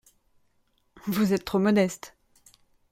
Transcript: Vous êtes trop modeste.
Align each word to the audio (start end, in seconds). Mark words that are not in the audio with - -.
Vous 1.05 1.31
êtes 1.31 1.45
trop 1.45 1.59
modeste. 1.59 2.15